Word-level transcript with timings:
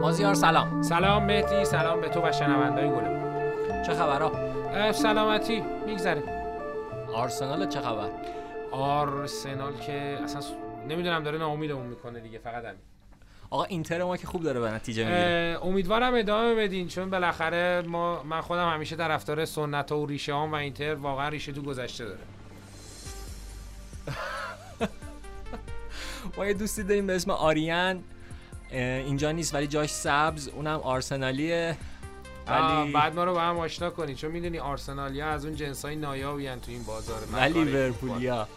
مازیار 0.00 0.34
سلام. 0.34 0.82
سلام 0.82 1.24
مهدی 1.24 1.64
سلام 1.64 2.00
به 2.00 2.08
تو 2.08 2.20
و 2.20 2.32
شنوندای 2.32 2.90
گلم 2.90 3.82
چه 3.86 3.94
خبرها؟ 3.94 4.32
سلامتی 4.92 5.64
میگذره. 5.86 6.22
آرسنال 7.14 7.68
چه 7.68 7.80
خبر؟ 7.80 8.08
آرسنال 8.72 9.72
که 9.78 10.18
اصلا 10.24 10.42
نمی‌دونم 10.88 11.22
داره 11.22 11.38
ناامیدمون 11.38 11.86
می‌کنه 11.86 12.20
دیگه 12.20 12.38
فقط 12.38 12.64
همین. 12.64 12.80
آقا 13.50 13.64
اینتر 13.64 14.04
ما 14.04 14.16
که 14.16 14.26
خوب 14.26 14.42
داره 14.42 14.60
به 14.60 14.70
نتیجه 14.70 15.02
می‌گیره. 15.04 15.58
امیدوارم 15.62 16.14
ادامه 16.14 16.54
بدین 16.54 16.88
چون 16.88 17.10
بالاخره 17.10 17.82
ما 17.86 18.22
من 18.22 18.40
خودم 18.40 18.68
همیشه 18.68 18.96
طرفدار 18.96 19.44
سنت 19.44 19.92
و 19.92 20.06
ریشه 20.06 20.34
هم 20.34 20.52
و 20.52 20.54
اینتر 20.54 20.94
واقعا 20.94 21.28
ریشه 21.28 21.52
تو 21.52 21.62
گذشته 21.62 22.04
داره. 22.04 22.18
ما 26.36 26.46
یه 26.46 26.54
دوستی 26.54 26.82
داریم 26.82 27.06
به 27.06 27.16
اسم 27.16 27.30
آریان 27.30 28.04
اینجا 28.70 29.32
نیست 29.32 29.54
ولی 29.54 29.66
جاش 29.66 29.90
سبز 29.90 30.48
اونم 30.48 30.80
آرسنالیه. 30.80 31.76
ولی 32.46 32.92
بعد 32.92 33.14
ما 33.14 33.24
رو 33.24 33.32
با 33.32 33.40
هم 33.40 33.58
آشنا 33.58 33.90
کنی. 33.90 34.14
چون 34.14 34.30
می‌دونی 34.30 34.58
آرسنالیا 34.58 35.26
از 35.26 35.44
اون 35.44 35.56
جنسای 35.56 35.96
نایابی 35.96 36.46
تو 36.48 36.58
این 36.68 36.84
بازار 36.84 37.18
ولی 37.32 37.64
لیورپولیا. 37.64 38.48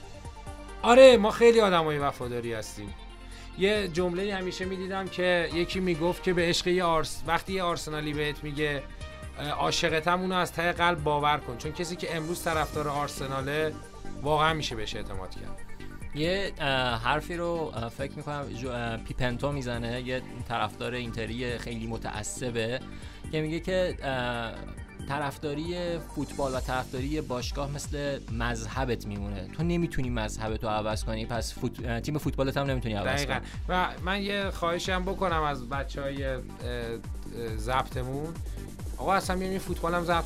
آره 0.81 1.17
ما 1.17 1.31
خیلی 1.31 1.61
آدمای 1.61 1.97
وفاداری 1.97 2.53
هستیم. 2.53 2.93
یه 3.57 3.87
جمله 3.87 4.35
همیشه 4.35 4.65
می‌دیدم 4.65 5.07
که 5.07 5.49
یکی 5.53 5.79
می‌گفت 5.79 6.23
که 6.23 6.33
به 6.33 6.41
عشق 6.41 6.67
یه 6.67 6.83
آرس 6.83 7.23
وقتی 7.27 7.53
یه 7.53 7.63
آرسنالی 7.63 8.13
بهت 8.13 8.43
میگه 8.43 8.83
عاشقتم 9.57 10.21
اونو 10.21 10.35
از 10.35 10.53
ته 10.53 10.71
قلب 10.71 11.03
باور 11.03 11.37
کن. 11.37 11.57
چون 11.57 11.71
کسی 11.71 11.95
که 11.95 12.15
امروز 12.15 12.43
طرفدار 12.43 12.87
آرسناله 12.87 13.73
واقعا 14.21 14.53
میشه 14.53 14.75
بهش 14.75 14.95
اعتماد 14.95 15.29
کرد. 15.29 15.68
یه 16.15 16.51
حرفی 17.03 17.37
رو 17.37 17.73
فکر 17.97 18.11
می‌کنم 18.11 18.45
پیپنتو 19.07 19.51
می‌زنه 19.51 20.01
یه 20.01 20.21
طرفدار 20.47 20.93
اینتری 20.93 21.57
خیلی 21.57 21.87
متعصبه 21.87 22.79
که 23.31 23.41
میگه 23.41 23.59
که 23.59 23.95
طرفداری 25.07 25.97
فوتبال 26.15 26.55
و 26.55 26.59
طرفداری 26.59 27.21
باشگاه 27.21 27.71
مثل 27.71 28.19
مذهبت 28.31 29.07
میمونه. 29.07 29.47
تو 29.47 29.63
نمی‌تونی 29.63 30.09
مذهبت 30.09 30.63
رو 30.63 30.69
عوض 30.69 31.03
کنی 31.03 31.25
پس 31.25 31.53
فوت... 31.53 31.99
تیم 31.99 32.17
فوتبالت 32.17 32.57
هم 32.57 32.67
نمی‌تونی 32.67 32.93
عوض 32.95 33.25
کنی. 33.25 33.39
و 33.69 33.87
من 34.05 34.21
یه 34.21 34.49
خواهشی 34.49 34.91
هم 34.91 35.05
بکنم 35.05 35.41
از 35.41 35.69
بچه 35.69 36.01
های 36.01 36.37
ضبطمون. 37.57 38.33
آقا 38.97 39.13
اصلا 39.13 39.35
بیایم 39.35 39.59
فوتبال 39.59 39.93
هم 39.93 40.03
ضبط 40.03 40.25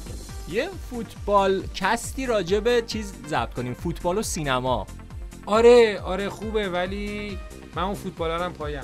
یه 0.50 0.70
فوتبال 0.90 1.64
کستی 1.74 2.26
راجبه 2.26 2.84
چیز 2.88 3.14
ضبط 3.28 3.54
کنیم. 3.54 3.74
فوتبال 3.74 4.18
و 4.18 4.22
سینما. 4.22 4.88
آره 5.46 6.00
آره 6.00 6.30
خوبه 6.30 6.70
ولی 6.70 7.38
من 7.76 7.84
اون 7.84 7.94
فوتبالرم 7.94 8.54
پایم. 8.54 8.84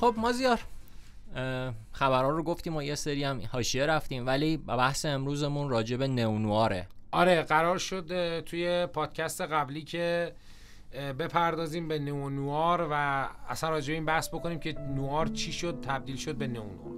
خب 0.00 0.14
مازیار. 0.16 0.60
خبرها 1.92 2.30
رو 2.30 2.42
گفتیم 2.42 2.76
و 2.76 2.82
یه 2.82 2.94
سری 2.94 3.24
هم 3.24 3.40
حاشیه 3.52 3.86
رفتیم 3.86 4.26
ولی 4.26 4.56
بحث 4.56 5.04
امروزمون 5.04 5.70
راجع 5.70 5.96
به 5.96 6.08
نئونواره 6.08 6.86
آره 7.12 7.42
قرار 7.42 7.78
شد 7.78 8.40
توی 8.40 8.86
پادکست 8.86 9.40
قبلی 9.40 9.82
که 9.82 10.32
بپردازیم 11.18 11.88
به 11.88 11.98
نئونوار 11.98 12.88
و 12.90 13.28
اصلا 13.48 13.70
راجع 13.70 13.94
این 13.94 14.04
بحث 14.04 14.28
بکنیم 14.28 14.58
که 14.58 14.72
نوار 14.72 15.26
چی 15.26 15.52
شد 15.52 15.80
تبدیل 15.80 16.16
شد 16.16 16.34
به 16.34 16.46
نئونوار 16.46 16.92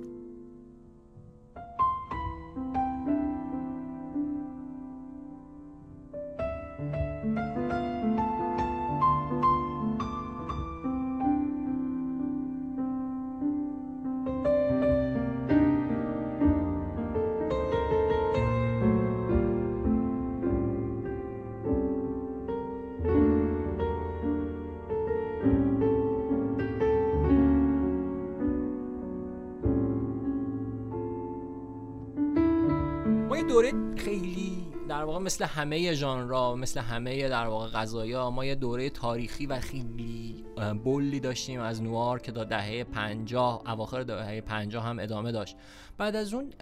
مثل 35.05 35.45
همه 35.45 35.95
ژانرها 35.95 36.55
مثل 36.55 36.81
همه 36.81 37.29
در 37.29 37.47
واقع 37.47 37.67
غذایا 37.67 38.31
ما 38.31 38.45
یه 38.45 38.55
دوره 38.55 38.91
تاریخی 38.91 39.47
و 39.47 39.61
خیلی 39.61 40.45
بولی 40.85 41.21
داشتیم 41.21 41.61
از 41.61 41.83
نوار 41.83 42.21
که 42.21 42.33
تا 42.33 42.45
دهه 42.45 42.85
50 42.85 43.63
اواخر 43.67 44.03
دهه 44.03 44.41
50 44.41 44.87
هم 44.87 44.99
ادامه 44.99 45.33
داشت. 45.33 45.57
بعد 45.99 46.17
از 46.17 46.35
اون 46.35 46.53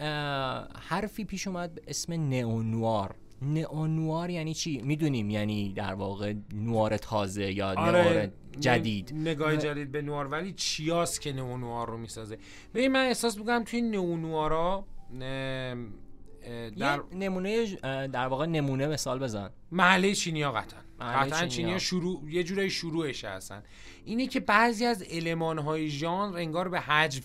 حرفی 0.79 1.25
پیش 1.25 1.47
اومد 1.47 1.75
به 1.75 1.81
اسم 1.87 2.13
نئونوار. 2.13 3.15
نئونوار 3.41 4.29
یعنی 4.29 4.53
چی؟ 4.53 4.81
می‌دونیم 4.81 5.29
یعنی 5.29 5.73
در 5.73 5.93
واقع 5.93 6.33
نوار 6.53 6.97
تازه 6.97 7.51
یا 7.51 7.73
آره 7.73 8.01
نوار 8.01 8.29
جدید. 8.59 9.13
نگاه 9.13 9.57
جدید 9.57 9.91
به 9.91 10.01
نوار 10.01 10.27
ولی 10.27 10.53
چیاست 10.53 11.21
که 11.21 11.33
نئونوار 11.33 11.87
رو 11.87 11.97
می‌سازه؟ 11.97 12.37
ببین 12.73 12.91
من 12.91 13.05
احساس 13.05 13.37
می‌کنم 13.37 13.63
توی 13.63 13.81
نئونوارا 13.81 14.85
در 16.77 17.01
نمونه 17.11 17.75
در 18.07 18.27
واقع 18.27 18.45
نمونه 18.45 18.87
مثال 18.87 19.19
بزن. 19.19 19.49
محله 19.71 20.15
چینی 20.15 20.41
ها 20.41 20.51
قطعا. 20.51 20.79
قطعا 20.99 21.47
چینی 21.47 21.71
ها 21.71 21.79
شروع 21.79 22.23
یه 22.29 22.43
جورای 22.43 22.69
شروعش 22.69 23.25
هستن 23.25 23.63
اینه 24.05 24.27
که 24.27 24.39
بعضی 24.39 24.85
از 24.85 25.01
علمان 25.01 25.59
های 25.59 25.89
ژانر 25.89 26.37
انگار 26.37 26.69
به 26.69 26.79
حجم 26.79 27.21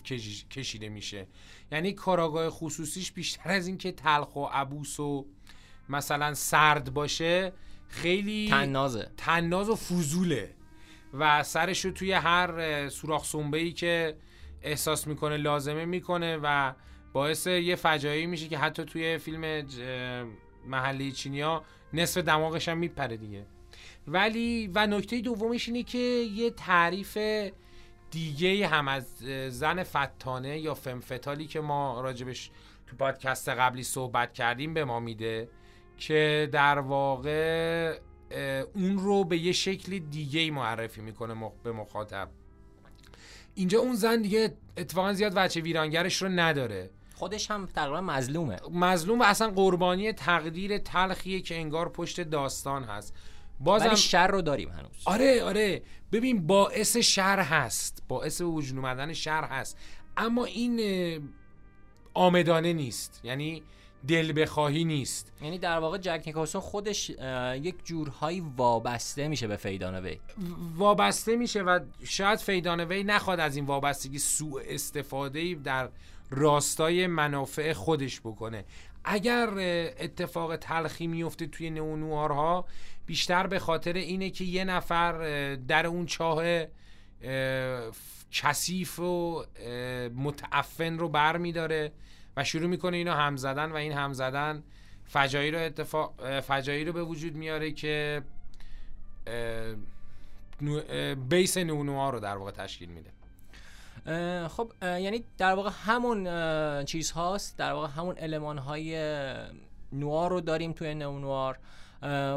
کشیده 0.51 0.89
میشه. 0.89 1.27
یعنی 1.71 1.93
کاراگاه 1.93 2.49
خصوصیش 2.49 3.11
بیشتر 3.11 3.51
از 3.51 3.67
اینکه 3.67 3.91
تلخ 3.91 4.35
و 4.35 4.45
عبوس 4.45 4.99
و 4.99 5.25
مثلا 5.89 6.33
سرد 6.33 6.93
باشه 6.93 7.53
خیلی 7.87 8.49
تنازه. 8.49 9.11
تناز 9.17 9.69
و 9.69 9.75
فضوله. 9.75 10.55
و 11.13 11.43
سرش 11.43 11.85
رو 11.85 11.91
توی 11.91 12.11
هر 12.11 12.89
سوراخ 12.89 13.25
سنبه 13.25 13.57
ای 13.57 13.71
که 13.71 14.17
احساس 14.61 15.07
می‌کنه 15.07 15.37
لازمه 15.37 15.85
می‌کنه 15.85 16.37
و 16.43 16.73
باعث 17.13 17.47
یه 17.47 17.75
فجایی 17.75 18.25
میشه 18.25 18.47
که 18.47 18.57
حتی 18.57 18.83
توی 18.83 19.17
فیلم 19.17 19.65
محلی 20.65 21.11
چینیا 21.11 21.63
نصف 21.93 22.21
دماغش 22.21 22.69
هم 22.69 22.77
میپره 22.77 23.17
دیگه. 23.17 23.45
ولی 24.07 24.71
و 24.75 24.87
نکته 24.87 25.21
دومش 25.21 25.67
اینه 25.67 25.83
که 25.83 25.97
یه 25.97 26.49
تعریف 26.49 27.17
دیگه 28.11 28.67
هم 28.67 28.87
از 28.87 29.17
زن 29.49 29.83
فتانه 29.83 30.59
یا 30.59 30.73
فمفتالی 30.73 31.47
که 31.47 31.59
ما 31.59 32.01
راجبش 32.01 32.51
تو 32.87 32.95
پادکست 32.95 33.49
قبلی 33.49 33.83
صحبت 33.83 34.33
کردیم 34.33 34.73
به 34.73 34.85
ما 34.85 34.99
میده 34.99 35.49
که 35.97 36.49
در 36.51 36.79
واقع 36.79 37.99
اون 38.73 38.97
رو 38.97 39.23
به 39.23 39.37
یه 39.37 39.51
شکل 39.51 39.99
دیگه 39.99 40.51
معرفی 40.51 41.01
می‌کنه 41.01 41.51
به 41.63 41.71
مخاطب. 41.71 42.29
اینجا 43.55 43.79
اون 43.79 43.95
زن 43.95 44.21
دیگه 44.21 44.53
اتفاقا 44.77 45.13
زیاد 45.13 45.33
وچه 45.35 45.61
ویرانگرش 45.61 46.21
رو 46.21 46.29
نداره. 46.29 46.89
خودش 47.19 47.51
هم 47.51 47.65
تقریبا 47.65 48.01
مظلومه. 48.01 48.57
مظلوم 48.71 49.19
و 49.19 49.23
اصلا 49.23 49.49
قربانی 49.49 50.13
تقدیر 50.13 50.77
تلخیه 50.77 51.41
که 51.41 51.55
انگار 51.55 51.89
پشت 51.89 52.21
داستان 52.21 52.83
هست. 52.83 53.13
بازم 53.59 53.87
ولی 53.87 53.95
شر 53.95 54.27
رو 54.27 54.41
داریم 54.41 54.69
هنوز. 54.69 55.03
آره 55.05 55.43
آره. 55.43 55.81
ببین 56.11 56.47
باعث 56.47 56.97
شر 56.97 57.39
هست. 57.39 58.03
باعث 58.07 58.41
وجود 58.41 58.77
اومدن 58.77 59.13
شر 59.13 59.43
هست. 59.43 59.77
اما 60.17 60.45
این 60.45 60.81
آمدانه 62.13 62.73
نیست. 62.73 63.21
یعنی 63.23 63.63
دل 64.07 64.41
بخواهی 64.41 64.83
نیست. 64.83 65.33
یعنی 65.41 65.57
در 65.57 65.79
واقع 65.79 65.97
جک 65.97 66.23
نیکلسون 66.25 66.61
خودش 66.61 67.09
یک 67.61 67.75
جورهایی 67.83 68.43
وابسته 68.57 69.27
میشه 69.27 69.47
به 69.47 69.55
فیدانوی 69.55 70.19
وابسته 70.75 71.35
میشه 71.35 71.61
و 71.61 71.79
شاید 72.03 72.39
فیدانوی 72.39 73.03
نخواد 73.03 73.39
از 73.39 73.55
این 73.55 73.65
وابستگی 73.65 74.19
سوء 74.19 74.61
استفاده 74.65 75.55
در 75.55 75.89
راستای 76.29 77.07
منافع 77.07 77.73
خودش 77.73 78.19
بکنه. 78.19 78.65
اگر 79.03 79.49
اتفاق 79.99 80.55
تلخی 80.55 81.07
میفته 81.07 81.47
توی 81.47 81.69
نئونوارها 81.69 82.65
بیشتر 83.05 83.47
به 83.47 83.59
خاطر 83.59 83.93
اینه 83.93 84.29
که 84.29 84.43
یه 84.43 84.63
نفر 84.63 85.55
در 85.55 85.87
اون 85.87 86.05
چاه 86.05 86.65
کثیف 88.31 88.99
و 88.99 89.45
متعفن 90.15 90.97
رو 90.97 91.09
بر 91.09 91.37
میداره 91.37 91.91
و 92.37 92.43
شروع 92.43 92.67
می‌کنه 92.67 92.97
اینو 92.97 93.13
هم 93.13 93.37
زدن 93.37 93.71
و 93.71 93.75
این 93.75 93.91
هم 93.91 94.13
زدن. 94.13 94.63
فجایی 95.05 95.51
رو 95.51 95.59
اتفاق 95.59 96.39
فجایی 96.39 96.85
رو 96.85 96.93
به 96.93 97.03
وجود 97.03 97.35
میاره 97.35 97.71
که 97.71 98.21
بیس 101.29 101.57
نونوها 101.57 102.09
رو 102.09 102.19
در 102.19 102.37
واقع 102.37 102.51
تشکیل 102.51 102.89
میده. 102.89 103.09
خب 104.47 104.71
یعنی 104.81 105.23
در 105.37 105.53
واقع 105.53 105.69
همون 105.85 106.85
چیز 106.85 107.11
هاست 107.11 107.57
در 107.57 107.73
واقع 107.73 107.87
همون 107.87 108.17
علمان 108.17 108.57
های 108.57 108.95
نوار 109.93 110.29
رو 110.29 110.41
داریم 110.41 110.73
توی 110.73 110.95
نونوار 110.95 111.59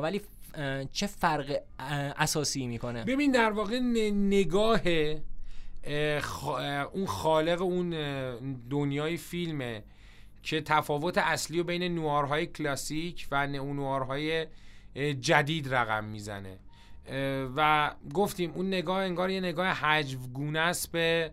ولی 0.03 0.21
چه 0.93 1.07
فرق 1.07 1.57
اساسی 2.17 2.67
می‌کنه؟ 2.67 3.05
ببین 3.05 3.33
در 3.33 3.51
واقع 3.51 3.79
نگاه 4.13 4.81
اون 6.93 7.07
خالق 7.07 7.63
اون 7.63 7.91
دنیای 8.71 9.17
فیلمه 9.17 9.83
که 10.43 10.61
تفاوت 10.61 11.19
اصلی 11.19 11.61
و 11.61 11.65
بین 11.65 11.95
نوارهای 11.95 12.47
کلاسیک 12.47 13.29
و 13.31 13.47
نوارهای 13.47 14.47
جدید 15.21 15.75
رقم 15.75 16.05
می‌زنه. 16.05 16.59
و 17.57 17.91
گفتیم 18.15 18.53
اون 18.55 18.67
نگاه 18.67 18.99
انگار 18.99 19.31
یه 19.31 19.41
نگاه 19.41 19.67
حجوگونه 19.67 20.59
است 20.59 20.93
به 20.93 21.31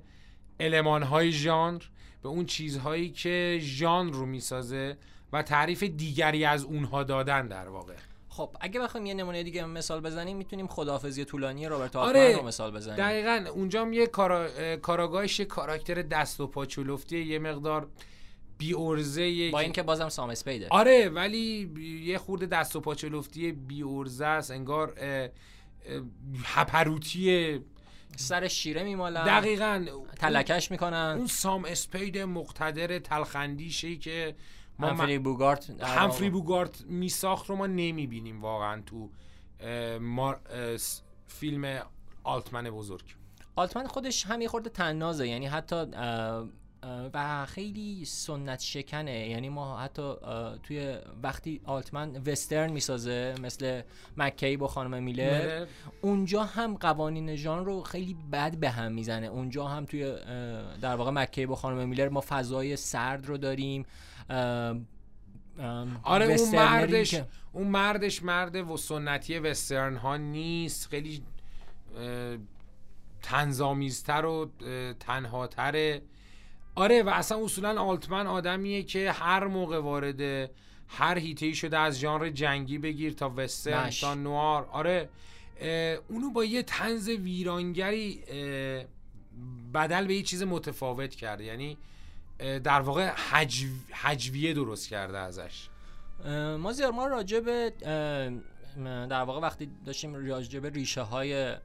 المانهای 0.59 1.31
ژانر 1.31 1.81
به 2.23 2.29
اون 2.29 2.45
چیزهایی 2.45 3.09
که 3.09 3.59
ژانر 3.61 4.13
رو 4.13 4.25
می‌سازه 4.25 4.97
و 5.33 5.41
تعریف 5.41 5.83
دیگری 5.83 6.45
از 6.45 6.63
اونها 6.63 7.03
دادن 7.03 7.47
در 7.47 7.67
واقع. 7.67 7.93
خب 8.29 8.57
اگه 8.61 8.79
بخوایم 8.79 9.05
یه 9.05 9.13
نمونه 9.13 9.43
دیگه 9.43 9.65
مثال 9.65 10.01
بزنیم 10.01 10.37
می‌تونیم 10.37 10.67
خدافزی 10.67 11.25
طولانی 11.25 11.67
رابرت 11.67 11.95
آره 11.95 12.35
رو 12.35 12.45
مثال 12.45 12.71
بزنیم. 12.71 12.97
دقیقا 12.97 13.45
اونجا 13.53 13.87
یه 13.87 14.07
کارا... 14.07 14.77
کاراگاهش 14.77 15.39
یه 15.39 15.45
کاراکتر 15.45 16.01
دست 16.01 16.39
و 16.39 16.47
پاچولفتی 16.47 17.19
یه 17.19 17.39
مقدار 17.39 17.87
بی 18.57 18.73
ارزه 18.73 19.51
با 19.51 19.59
اینکه 19.59 19.83
بازم 19.83 20.09
سام 20.09 20.29
اسپیده. 20.29 20.67
آره 20.69 21.09
ولی 21.09 21.71
یه 22.03 22.17
خورده 22.17 22.45
دست 22.45 22.75
و 22.75 22.79
پاچولفتی 22.79 23.51
بی 23.51 23.83
ارزه 23.83 24.25
است 24.25 24.51
انگار 24.51 24.93
هپروتی 26.43 27.59
سر 28.15 28.47
شیره 28.47 28.83
میمالن. 28.83 29.25
دقیقا. 29.25 29.85
تلکش 30.15 30.71
می‌کنن. 30.71 31.15
اون 31.17 31.27
سام 31.27 31.65
اسپید 31.65 32.17
مقتدر 32.17 32.99
تلخندیشی 32.99 33.97
که 33.97 34.35
ما 34.79 34.87
همفری 34.87 35.19
بوگارت 35.19 35.69
همفری 35.81 36.29
بوگارت 36.29 36.81
میساخت 36.81 37.49
رو 37.49 37.55
ما 37.55 37.67
نمی‌بینیم 37.67 38.41
واقعا 38.41 38.81
تو 38.85 39.09
فیلم 41.27 41.81
آلتمن 42.23 42.69
بزرگ. 42.69 43.15
آلتمن 43.55 43.87
خودش 43.87 44.25
هم 44.25 44.41
یه 44.41 44.47
خورده 44.47 44.69
تنازه 44.69 45.27
یعنی 45.27 45.47
حتی 45.47 45.85
و 47.13 47.45
خیلی 47.45 48.05
سنت 48.05 48.59
شکنه. 48.59 49.29
یعنی 49.29 49.49
ما 49.49 49.79
حتی 49.79 50.13
توی 50.63 50.97
وقتی 51.23 51.61
آلتمن 51.65 52.21
وسترن 52.25 52.71
می‌سازه 52.71 53.35
مثل 53.41 53.81
مکی 54.17 54.57
با 54.57 54.67
خانم 54.67 55.03
میلر 55.03 55.65
اونجا 56.01 56.43
هم 56.43 56.77
قوانین 56.77 57.35
ژان 57.35 57.65
رو 57.65 57.81
خیلی 57.81 58.17
بد 58.31 58.57
به 58.57 58.69
هم 58.69 58.91
می‌زنه. 58.91 59.27
اونجا 59.27 59.67
هم 59.67 59.85
توی 59.85 60.15
در 60.81 60.95
واقع 60.95 61.11
مکی 61.11 61.45
با 61.45 61.55
خانم 61.55 61.89
میلر 61.89 62.09
ما 62.09 62.23
فضای 62.27 62.75
سرد 62.75 63.25
رو 63.25 63.37
داریم. 63.37 63.85
آره 66.03 66.25
اون 66.25 66.55
مردش 66.55 67.21
اون 67.53 67.67
مردش 67.67 68.23
مرد 68.23 68.55
و 68.55 68.77
سنتی 68.77 69.39
وسترن 69.39 69.95
ها 69.95 70.17
نیست. 70.17 70.87
خیلی 70.89 71.23
تنظامیزتر 73.21 74.25
و 74.25 74.49
تنهاتره. 74.99 76.01
آره 76.79 77.03
و 77.03 77.09
اصلا 77.09 77.43
اصولا 77.43 77.81
آلتمن 77.81 78.27
آدمیه 78.27 78.83
که 78.83 79.11
هر 79.11 79.47
موقع 79.47 79.79
وارد 79.79 80.49
هر 80.87 81.17
هیته 81.17 81.53
شده 81.53 81.77
از 81.77 81.99
ژانر 81.99 82.29
جنگی 82.29 82.77
بگیر 82.77 83.13
تا 83.13 83.33
وسترن 83.35 83.89
تا 83.89 84.13
نوار. 84.13 84.65
آره 84.71 85.09
اونو 86.07 86.29
با 86.33 86.45
یه 86.45 86.63
تنز 86.63 87.09
ویرانگری 87.09 88.23
بدل 89.73 90.07
به 90.07 90.13
یه 90.13 90.21
چیز 90.23 90.43
متفاوت 90.43 91.15
کرده 91.15 91.43
یعنی 91.43 91.77
در 92.63 92.81
واقع 92.81 93.07
حجو... 93.07 93.67
حجویه 93.91 94.53
درست 94.53 94.89
کرده 94.89 95.17
ازش. 95.17 95.69
ما 96.59 96.71
زیار 96.71 96.91
ما 96.91 97.07
راجع 97.07 97.39
به 97.39 97.73
در 99.09 99.21
واقع 99.21 99.39
وقتی 99.39 99.69
داشتیم 99.85 100.27
راجع 100.29 100.59
به 100.59 100.69
ریشه 100.69 101.01
های 101.01 101.55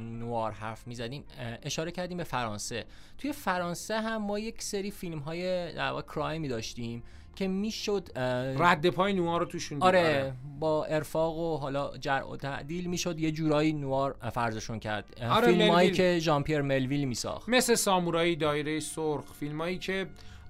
نوار 0.00 0.52
حرف 0.52 0.86
می‌زدیم 0.86 1.24
اشاره 1.62 1.90
کردیم 1.90 2.18
به 2.18 2.24
فرانسه. 2.24 2.84
توی 3.18 3.32
فرانسه 3.32 4.00
هم 4.00 4.22
ما 4.22 4.38
یک 4.38 4.62
سری 4.62 4.90
فیلم 4.90 5.18
های 5.18 5.72
در 5.72 5.90
واقع 5.90 6.02
کرایمی 6.02 6.48
داشتیم 6.48 7.02
که 7.36 7.48
می‌شد 7.48 8.08
رد 8.58 8.90
پای 8.90 9.12
نوار 9.12 9.40
رو 9.40 9.46
توشون 9.46 9.82
آره, 9.82 9.98
آره. 9.98 10.32
با 10.60 10.84
ارفاق 10.84 11.38
و 11.38 11.56
حالا 11.56 11.98
جرع 11.98 12.30
و 12.30 12.36
تعدیل 12.36 12.86
می‌شد 12.86 13.18
یه 13.18 13.30
جورایی 13.30 13.72
نوار 13.72 14.16
فرضشون 14.32 14.78
کرد. 14.78 15.04
آره 15.30 15.46
فیلم 15.46 15.70
هایی 15.70 15.90
که 15.90 16.18
ژان 16.18 16.42
پیر 16.42 16.62
ملویل 16.62 17.04
میساخت. 17.04 17.48
مثل 17.48 17.74
سامورایی 17.74 18.36
دایره 18.36 18.80
سرخ 18.80 19.32
فیلم 19.32 19.60
هایی 19.60 19.78
که 19.78 20.06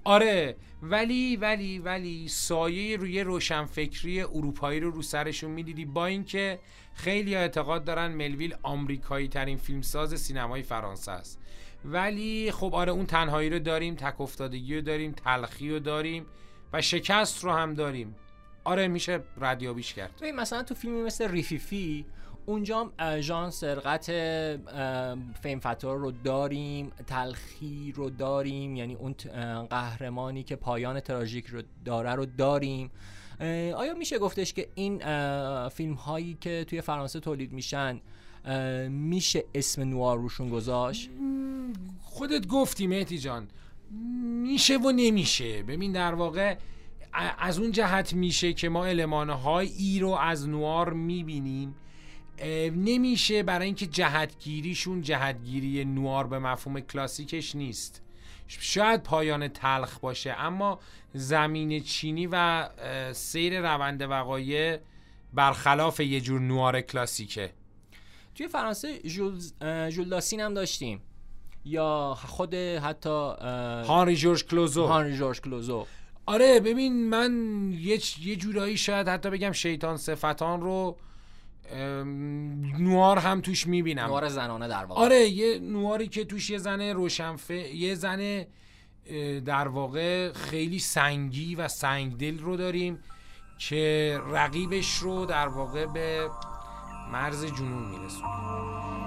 آره 0.07 0.57
ولی 0.83 1.37
ولی 1.37 1.79
ولی 1.79 2.29
سایه 2.29 2.97
روی 2.97 3.21
روشنفکری 3.21 4.21
اروپایی 4.21 4.81
رو 4.81 4.91
رو 4.91 5.03
سرشون 5.03 5.51
می‌دیدی 5.51 5.85
با 5.85 6.07
اینکه 6.07 6.59
خیلی 6.95 7.35
اعتقاد 7.35 7.85
دارن 7.85 8.07
ملویل 8.07 8.55
آمریکایی 8.63 9.29
ترین 9.29 9.57
فیلمساز 9.59 10.21
سینمای 10.21 10.63
فرانسه 10.63 11.13
است. 11.13 11.41
ولی 11.85 12.53
خب 12.53 12.75
آره 12.75 12.93
اون 12.93 13.07
تنهایی 13.07 13.51
رو 13.51 13.59
داریم 13.59 13.95
تک 13.95 14.21
افتادگی 14.21 14.75
رو 14.75 14.81
داریم 14.81 15.13
تلخی 15.13 15.71
رو 15.71 15.79
داریم 15.79 16.27
و 16.73 16.83
شکست 16.83 17.45
رو 17.45 17.53
هم 17.53 17.75
داریم. 17.75 18.17
آره 18.65 18.89
میشه 18.89 19.23
ردیابیش 19.41 19.95
کرد. 19.95 20.25
مثلا 20.25 20.63
تو 20.63 20.75
فیلمی 20.75 21.03
مثل 21.03 21.31
ریفیفی 21.31 22.05
اونجا 22.47 22.93
ژان 23.21 23.51
سرقت 23.51 24.07
فیم 25.43 25.61
فتور 25.61 25.99
رو 25.99 26.11
داریم 26.11 26.91
تلخی 27.07 27.93
رو 27.93 28.11
داریم 28.11 28.77
یعنی 28.77 28.95
اون 28.95 29.15
قهرمانی 29.71 30.43
که 30.43 30.57
پایان 30.57 31.01
تراژیک 31.01 31.47
رو 31.47 31.63
داره 31.85 32.15
رو 32.15 32.27
داریم. 32.27 32.91
آیا 33.77 33.95
میشه 33.99 34.19
گفتش 34.19 34.53
که 34.53 34.69
این 34.75 34.99
فیلم 35.69 35.95
هایی 35.95 36.37
که 36.41 36.65
توی 36.69 36.81
فرانسه 36.81 37.21
تولید 37.21 37.53
میشن 37.53 38.01
میشه 38.89 39.45
اسم 39.55 39.83
نوار 39.83 40.19
روشون 40.19 40.49
گذاشت؟ 40.49 41.11
خودت 42.03 42.47
گفتی 42.47 42.87
مهتی 42.87 43.19
جان. 43.19 43.49
میشه 44.43 44.77
و 44.77 44.93
نمیشه. 44.93 45.63
ببین 45.63 45.93
در 45.93 46.15
واقع 46.15 46.57
از 47.39 47.59
اون 47.59 47.73
جهت 47.73 48.13
میشه 48.13 48.53
که 48.53 48.69
ما 48.69 48.87
المانهای 48.87 49.69
ای 49.69 49.99
رو 49.99 50.11
از 50.11 50.49
نوار 50.49 50.93
می‌بینیم. 50.93 51.75
نمیشه 52.77 53.43
برای 53.43 53.67
اینکه 53.67 53.87
جهتگیریشون 53.87 55.03
جهتگیری 55.03 55.85
نوار 55.85 56.27
به 56.27 56.39
مفهوم 56.39 56.81
کلاسیکش 56.81 57.55
نیست. 57.55 58.03
شاید 58.49 59.03
پایان 59.03 59.49
تلخ 59.49 59.99
باشه 59.99 60.33
اما 60.33 60.79
زمین 61.15 61.81
چینی 61.81 62.29
و 62.33 62.69
سیر 63.13 63.61
روند 63.61 64.03
وقایع 64.03 64.79
برخلاف 65.35 66.01
یه 66.01 66.21
جور 66.21 66.41
نوار 66.41 66.81
کلاسیکه. 66.81 67.53
توی 68.35 68.49
فرانسه 68.49 69.09
ژول 69.91 70.09
داسین 70.09 70.41
هم 70.41 70.55
داشتیم. 70.55 71.03
یا 71.65 72.17
خود 72.27 72.55
حتی 72.55 73.33
هانری 73.87 74.17
جورج 74.17 74.45
کلوزو. 74.45 74.87
هانری 74.87 75.17
جورج 75.17 75.41
کلوزو. 75.41 75.87
آره 76.27 76.61
ببین 76.61 77.09
من 77.09 77.33
یه 77.73 78.01
یه 78.23 78.37
جورایی 78.37 78.77
شاید 78.77 79.09
حتی 79.09 79.31
بگم 79.31 79.53
شیطان 79.53 79.97
صفتان 79.97 80.61
رو 80.61 80.97
نوار 82.79 83.19
هم 83.19 83.41
توش 83.41 83.67
می‌بینم. 83.67 84.05
نوار 84.05 84.29
زنانه 84.29 84.69
در 84.69 84.85
واقع. 84.85 85.01
آره 85.01 85.17
یه 85.17 85.59
نواری 85.59 86.09
که 86.09 86.25
توش 86.25 86.51
یه 86.51 86.59
زن 86.59 86.81
روشنفه 86.81 87.55
یه 87.55 87.95
زن 87.95 88.45
در 89.45 89.69
واقع 89.69 90.33
خیلی 90.33 90.79
سنگی 90.79 91.55
و 91.55 91.69
سنگدل 91.69 92.39
رو 92.39 92.57
داریم 92.57 92.99
که 93.59 94.21
رقیبش 94.31 94.99
رو 94.99 95.27
در 95.27 95.49
واقع 95.49 95.87
به 95.87 96.29
مرز 97.13 97.45
جنون 97.45 97.89
میرسونه. 97.89 99.06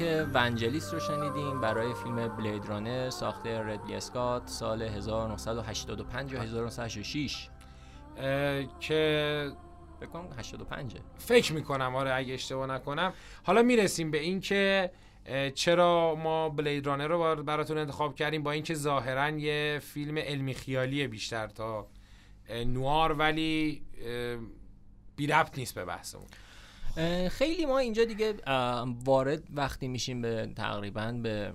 موزیک 0.00 0.28
ونجلیست 0.34 0.94
رو 0.94 1.00
شنیدیم 1.00 1.60
برای 1.60 1.94
فیلم 1.94 2.36
بلید 2.36 2.66
رانر 2.66 3.10
ساخته 3.10 3.60
ردلی 3.60 3.94
اسکات 3.94 4.48
سال 4.48 4.82
1985 4.82 6.32
یا 6.32 6.42
1986 6.42 7.48
که 8.80 9.50
فکر 10.00 10.08
کنم 10.08 10.28
85 10.38 10.96
فکر 11.18 11.52
می‌کنم 11.52 11.96
آره 11.96 12.14
اگه 12.14 12.34
اشتباه 12.34 12.66
نکنم. 12.66 13.12
حالا 13.42 13.62
می‌رسیم 13.62 14.10
به 14.10 14.18
این 14.18 14.40
که 14.40 14.90
چرا 15.54 16.14
ما 16.14 16.48
بلید 16.48 16.86
رانر 16.86 17.08
رو 17.08 17.42
براتون 17.42 17.78
انتخاب 17.78 18.14
کردیم 18.14 18.42
با 18.42 18.50
اینکه 18.50 18.74
ظاهرا 18.74 19.28
یه 19.28 19.80
فیلم 19.82 20.18
علمی 20.18 20.54
خیالی 20.54 21.06
بیشتر 21.06 21.46
تا 21.46 21.86
نوار 22.66 23.12
ولی 23.12 23.82
بی 25.16 25.26
ربط 25.26 25.58
نیست 25.58 25.74
به 25.74 25.84
بحثمون. 25.84 26.26
خیلی 27.30 27.66
ما 27.66 27.78
اینجا 27.78 28.04
دیگه 28.04 28.34
وارد 29.04 29.42
وقتی 29.54 29.88
میشیم 29.88 30.22
به 30.22 30.52
تقریبا 30.56 31.12
به 31.12 31.52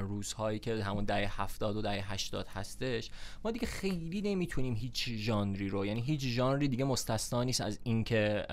روزهایی 0.00 0.58
که 0.58 0.84
همون 0.84 1.04
دهه 1.04 1.42
هفتاد 1.42 1.76
و 1.76 1.82
دهه 1.82 2.12
هشتاد 2.12 2.48
هستش 2.48 3.10
ما 3.44 3.50
دیگه 3.50 3.66
خیلی 3.66 4.20
نمی‌تونیم 4.20 4.74
هیچ 4.74 5.10
ژانری 5.10 5.68
رو 5.68 5.86
یعنی 5.86 6.00
هیچ 6.00 6.20
ژانری 6.20 6.68
دیگه 6.68 6.84
مستثنا 6.84 7.44
نیست 7.44 7.60
از 7.60 7.78
اینکه 7.82 8.46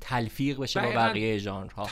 تلفیق 0.00 0.60
بشه 0.60 0.80
با 0.80 0.90
بقیه 0.90 1.38
ژانرها. 1.38 1.88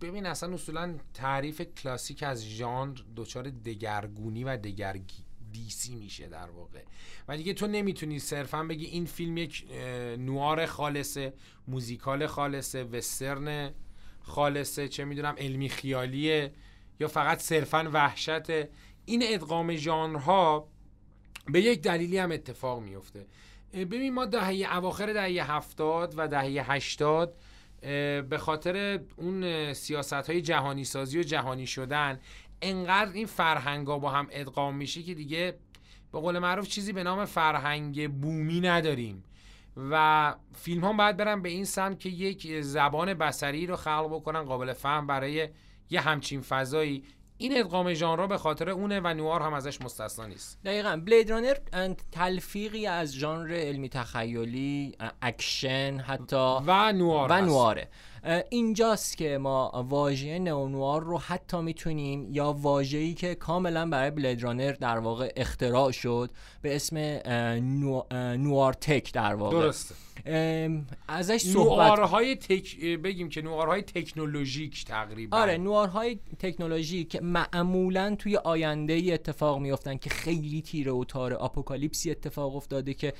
ببین 0.00 0.26
اصلا 0.26 0.54
اصولا 0.54 0.94
تعریف 1.14 1.62
کلاسیک 1.62 2.22
از 2.22 2.44
ژانر 2.44 2.98
دچار 3.16 3.50
دگرگونی 3.50 4.44
و 4.44 4.56
دگرگی 4.56 5.24
دیسی 5.52 5.94
میشه 5.94 6.28
در 6.28 6.50
واقع. 6.50 6.82
و 7.28 7.36
دیگه 7.36 7.54
تو 7.54 7.66
نمی‌تونی 7.66 8.18
صرفا 8.18 8.64
بگی 8.64 8.86
این 8.86 9.06
فیلم 9.06 9.36
یک 9.36 9.64
نوار 10.18 10.66
خالصه 10.66 11.32
موزیکال 11.68 12.26
خالصه 12.26 12.84
وسترن 12.84 13.74
خالصه 14.22 14.88
چه 14.88 15.04
می‌دونم 15.04 15.34
علمی 15.38 15.68
خیالیه 15.68 16.52
یا 17.00 17.08
فقط 17.08 17.38
صرفا 17.38 17.90
وحشت. 17.92 18.50
این 19.04 19.22
ادغام 19.24 19.76
ژانرها 19.76 20.68
به 21.46 21.60
یک 21.60 21.82
دلیلی 21.82 22.18
هم 22.18 22.32
اتفاق 22.32 22.82
میفته 22.82 23.26
ببین 23.72 24.14
ما 24.14 24.24
دهه 24.24 24.76
اواخر 24.76 25.12
دهه 25.12 25.52
هفتاد 25.52 26.14
و 26.16 26.28
دهه 26.28 26.72
هشتاد 26.72 27.36
به 27.80 28.38
خاطر 28.38 29.00
اون 29.16 29.72
سیاست 29.72 30.12
های 30.12 30.42
جهانی 30.42 30.84
سازی 30.84 31.18
و 31.18 31.22
جهانی 31.22 31.66
شدن 31.66 32.20
انقدر 32.62 33.12
این 33.12 33.26
فرهنگ 33.26 33.86
ها 33.86 33.98
با 33.98 34.10
هم 34.10 34.28
ادغام 34.30 34.76
میشه 34.76 35.02
که 35.02 35.14
دیگه 35.14 35.58
به 36.12 36.20
قول 36.20 36.38
معروف 36.38 36.68
چیزی 36.68 36.92
به 36.92 37.02
نام 37.02 37.24
فرهنگ 37.24 38.10
بومی 38.20 38.60
نداریم. 38.60 39.24
و 39.90 40.34
فیلم 40.54 40.84
ها 40.84 40.92
باید 40.92 41.16
برن 41.16 41.42
به 41.42 41.48
این 41.48 41.64
سمت 41.64 42.00
که 42.00 42.08
یک 42.08 42.60
زبان 42.60 43.14
بصری 43.14 43.66
رو 43.66 43.76
خلق 43.76 44.06
بکنن 44.14 44.42
قابل 44.42 44.72
فهم 44.72 45.06
برای 45.06 45.48
یه 45.90 46.00
همچین 46.00 46.40
فضایی. 46.40 47.04
این 47.40 47.58
ادغام 47.58 47.94
ژانر 47.94 48.26
به 48.26 48.38
خاطر 48.38 48.70
اونه 48.70 49.00
و 49.00 49.14
نوآر 49.14 49.42
هم 49.42 49.54
ازش 49.54 49.80
مستثنا 49.80 50.26
نیست. 50.26 50.58
دقیقا. 50.64 51.02
Blade 51.06 51.30
Runner 51.30 51.56
تلفیقی 52.12 52.86
از 52.86 53.12
ژانر 53.12 53.52
علمی 53.54 53.88
تخیلی 53.88 54.96
اکشن 55.22 56.04
حتی 56.06 56.56
و 56.66 56.92
نوآر 56.92 57.30
و 57.30 57.40
نوآره. 57.40 57.88
اینجاست 58.50 59.16
که 59.16 59.38
ما 59.38 59.86
واژه 59.88 60.38
نئونوار 60.38 61.02
رو 61.02 61.18
حتی 61.18 61.60
می‌تونیم 61.60 62.28
یا 62.30 62.52
واژه‌ای 62.52 63.14
که 63.14 63.34
کاملا 63.34 63.90
برای 63.90 64.10
بلید 64.10 64.42
رانر 64.42 64.72
در 64.72 64.98
واقع 64.98 65.32
اختراع 65.36 65.90
شد 65.90 66.30
به 66.62 66.76
اسم 66.76 66.96
نو... 68.38 68.72
تک 68.72 69.12
در 69.12 69.34
واقع. 69.34 69.60
درسته. 69.60 69.94
ازش 71.08 71.36
صحبت 71.36 71.86
نوارهای 71.86 72.36
تک... 72.36 72.80
بگیم 72.80 73.28
که 73.28 73.42
نوارهای 73.42 73.82
تکنولوژیک 73.82 74.84
تقریبا. 74.84 75.36
آره 75.36 75.56
نوارهای 75.56 76.18
تکنولوژیک 76.38 77.16
معمولا 77.22 78.14
توی 78.18 78.36
آینده 78.36 78.92
ای 78.92 79.12
اتفاق 79.12 79.58
میافتن 79.58 79.96
که 79.96 80.10
خیلی 80.10 80.62
تیره 80.62 80.92
و 80.92 81.04
تاره 81.04 81.36
آپوکالیپسی 81.36 82.10
اتفاق 82.10 82.56
افتاده 82.56 82.94
که 82.94 83.12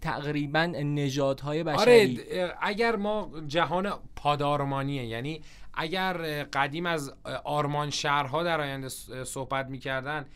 تقریبا 0.00 0.66
نژادهای 0.66 1.62
بشری. 1.62 2.20
آره 2.20 2.54
اگر 2.60 2.96
ما 2.96 3.30
جهان 3.46 3.92
پادارمانیه 4.16 5.06
یعنی 5.06 5.40
اگر 5.74 6.42
قدیم 6.44 6.86
از 6.86 7.12
آرمان 7.44 7.90
شهرها 7.90 8.42
در 8.42 8.60
آینده 8.60 8.88
صحبت 9.24 9.66
می‌کردن 9.66 10.26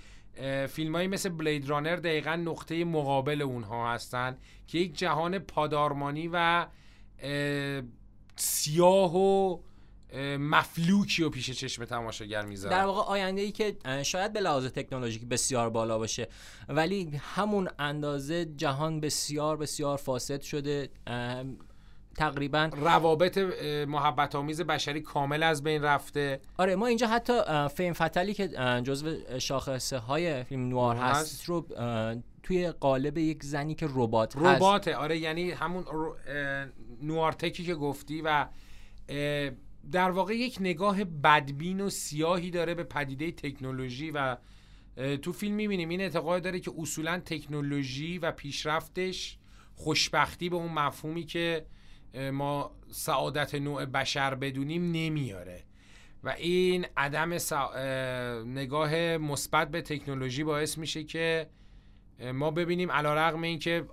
فیلم 0.69 1.07
مثل 1.07 1.29
بلید 1.29 1.69
رانر 1.69 1.97
دقیقا 1.97 2.37
نقطه 2.37 2.85
مقابل 2.85 3.43
اونها 3.43 3.93
هستن 3.93 4.37
که 4.67 4.79
یک 4.79 4.99
جهان 4.99 5.39
پادارمانی 5.39 6.31
و 6.33 6.67
سیاه 8.37 9.17
و 9.17 9.59
مفلوکی 10.39 11.23
و 11.23 11.31
پیش 11.31 11.51
چشم 11.51 11.85
تماشاگر 11.85 12.45
می‌ذاره 12.45 12.77
در 12.77 12.85
واقع 12.85 13.01
آینده 13.01 13.41
ای 13.41 13.53
که 13.53 13.77
شاید 14.03 14.33
به 14.33 14.41
لحاظ 14.41 14.67
تکنولوژیک 14.67 15.25
بسیار 15.25 15.71
بالا 15.71 15.99
باشه 15.99 16.29
ولی 16.69 17.21
همون 17.23 17.69
اندازه 17.79 18.45
جهان 18.45 19.01
بسیار 19.01 19.57
بسیار 19.57 19.97
فاسد 19.97 20.41
شده. 20.41 20.89
تقریبا 22.17 22.71
روابط 22.73 23.39
محبت 23.89 24.35
آمیز 24.35 24.61
بشری 24.61 25.01
کامل 25.01 25.43
از 25.43 25.63
بین 25.63 25.83
رفته. 25.83 26.41
آره 26.59 26.77
ما 26.77 26.87
اینجا 26.87 27.07
حتی 27.07 27.33
فیلم 27.75 27.93
فتلی 27.93 28.35
که 28.35 28.49
جزو 28.85 29.39
شاخصه 29.39 29.99
های 29.99 30.45
فیلم 30.45 30.69
نوار 30.69 30.97
هست 30.97 31.45
رو 31.45 31.67
توی 32.43 32.71
قالب 32.71 33.19
یک 33.19 33.43
زنی 33.43 33.75
که 33.75 33.87
ربات 33.91 34.37
هست. 34.37 34.47
رباته 34.47 34.97
آره 34.97 35.19
یعنی 35.19 35.51
همون 35.51 35.85
نوارتکی 37.03 37.65
که 37.65 37.75
گفتی 37.75 38.23
و 38.23 38.47
در 39.93 40.11
واقع 40.11 40.37
یک 40.37 40.57
نگاه 40.61 41.05
بدبین 41.05 41.81
و 41.81 41.91
سیاهی 41.91 42.51
داره 42.51 42.75
به 42.75 42.85
پدیده 42.85 43.31
تکنولوژی 43.31 44.11
و 44.11 44.37
تو 45.23 45.33
فیلم 45.33 45.55
می‌بینیم 45.55 45.89
این 45.89 46.01
اعتقاد 46.01 46.43
داره 46.43 46.61
که 46.61 46.73
اصولا 46.79 47.21
تکنولوژی 47.25 48.19
و 48.19 48.33
پیشرفتش 48.33 49.39
خوشبختی 49.75 50.49
به 50.49 50.57
اون 50.57 50.73
مفهومی 50.73 51.25
که 51.25 51.67
ما 52.15 52.71
سعادت 52.91 53.55
نوع 53.55 53.85
بشر 53.85 54.35
بدونیم 54.35 54.93
نمیاره. 54.93 55.63
و 56.25 56.29
این 56.29 56.87
عدم 56.97 57.33
نگاه 58.47 59.17
مثبت 59.17 59.71
به 59.71 59.83
تکنولوژی 59.83 60.45
باعث 60.45 60.79
میشه 60.79 61.05
که 61.05 61.51
ما 62.35 62.51
ببینیم 62.51 62.93
علا 62.93 63.15
رقم 63.15 63.43
این 63.43 63.59
که 63.59 63.85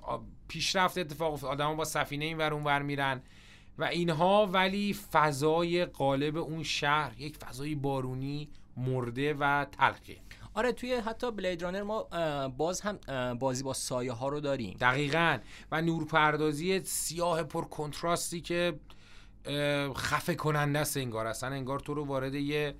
پیشرفت 0.47 0.97
اتفاق 0.97 1.45
آدم 1.45 1.75
با 1.75 1.83
سفینه 1.83 2.25
این 2.25 2.38
ور 2.38 2.53
ور 2.53 2.81
میرن. 2.81 3.21
و 3.77 3.83
اینها 3.83 4.45
ولی 4.45 4.93
فضای 5.12 5.86
قالب 5.86 6.38
اون 6.38 6.63
شهر 6.63 7.21
یک 7.21 7.38
فضای 7.38 7.75
بارونی 7.75 8.50
مرده 8.77 9.33
و 9.33 9.65
تلخه. 9.65 10.17
آره 10.58 10.72
توی 10.72 10.94
حتی 10.94 11.32
بلید 11.32 11.62
رانر 11.64 11.84
ما 11.84 12.04
باز 12.58 12.82
هم 12.82 13.00
بازی 13.40 13.64
با 13.64 13.74
سایه 13.74 14.12
ها 14.12 14.30
رو 14.30 14.40
داریم. 14.40 14.78
دقیقا. 14.82 15.38
و 15.72 15.82
نورپردازی 15.82 16.84
سیاه 16.84 17.44
پر 17.44 17.66
کنتراستی 17.66 18.42
که 18.42 18.80
خفه 19.96 20.36
کننده 20.36 20.80
است 20.80 20.98
انگار. 20.98 21.28
اصلا 21.28 21.50
انگار 21.50 21.80
تو 21.80 21.94
رو 21.94 22.06
وارد 22.06 22.36
یه 22.36 22.76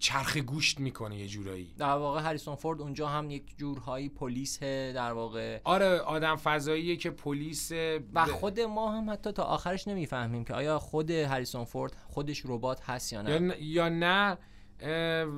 چرخ 0.00 0.36
گوشت 0.36 0.80
می‌کنه 0.80 1.18
یه 1.18 1.26
جورایی. 1.26 1.74
در 1.78 1.86
واقع 1.86 2.20
هریسون 2.20 2.54
فورد 2.54 2.80
اونجا 2.80 3.08
هم 3.08 3.30
یک 3.30 3.56
جورهایی 3.56 4.08
پلیس 4.08 4.62
در 4.62 5.12
واقع. 5.12 5.60
آره 5.64 5.98
آدم 5.98 6.36
فضاییه 6.36 6.96
که 6.96 7.10
پلیس 7.10 7.72
و 8.14 8.26
خود 8.26 8.60
ما 8.60 8.92
هم 8.92 9.10
حتی 9.10 9.32
تا 9.32 9.42
آخرش 9.42 9.88
نمی‌فهمیم 9.88 10.44
که 10.44 10.54
آیا 10.54 10.78
خود 10.78 11.10
هریسون 11.10 11.64
فورد 11.64 11.96
خودش 12.08 12.42
ربات 12.46 12.80
هست 12.80 13.12
یا 13.12 13.22
نه. 13.22 13.62
یا 13.62 13.88
نه. 13.88 14.38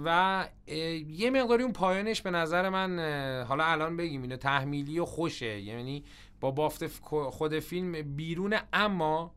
و 0.04 0.48
یه 1.08 1.30
مقداری 1.30 1.62
اون 1.62 1.72
پایانش 1.72 2.22
به 2.22 2.30
نظر 2.30 2.68
من 2.68 2.98
حالا 3.48 3.64
الان 3.64 3.96
بگیم 3.96 4.22
اینو 4.22 4.36
تحمیلی 4.36 4.98
و 4.98 5.04
خوشه. 5.04 5.60
یعنی 5.60 6.04
با 6.40 6.50
بافت 6.50 6.86
خود 7.30 7.58
فیلم 7.58 8.16
بیرونه 8.16 8.62
اما 8.72 9.34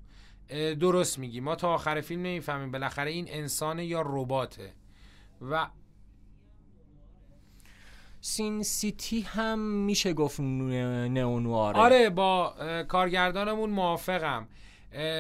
درست 0.80 1.20
میگی 1.20 1.40
ما 1.40 1.56
تا 1.56 1.74
آخر 1.74 2.02
فیلم 2.02 2.22
نمی‌فهمیم. 2.22 2.72
بالاخره 2.72 3.12
این 3.12 3.26
انسان 3.30 3.80
یا 3.80 4.04
رباته. 4.06 4.74
و 5.42 5.68
سین 8.22 8.64
سیتی 8.64 9.22
هم 9.22 9.60
میشه 9.60 10.14
گفت 10.14 10.40
نئونواره 10.40 11.78
آره 11.78 12.10
با 12.10 12.56
کارگردانمون 12.88 13.70
موافقم. 13.70 14.48